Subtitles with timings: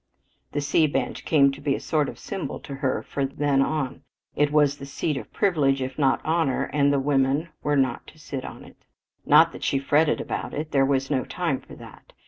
[0.53, 4.01] The C bench came to be a sort of symbol to her from then on.
[4.35, 8.07] It was the seat of privilege if not of honor, and the women were not
[8.07, 8.83] to sit on it.
[9.27, 10.71] Not that she fretted about it.
[10.71, 12.13] There was no time for that.